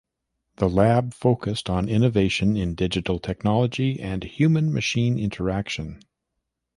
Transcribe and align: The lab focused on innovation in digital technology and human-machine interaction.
The 0.55 0.67
lab 0.67 1.13
focused 1.13 1.69
on 1.69 1.87
innovation 1.87 2.57
in 2.57 2.73
digital 2.73 3.19
technology 3.19 3.99
and 3.99 4.23
human-machine 4.23 5.19
interaction. 5.19 6.01